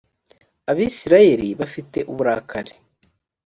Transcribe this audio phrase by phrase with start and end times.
[0.71, 2.73] abisirayeli bafite uburakari.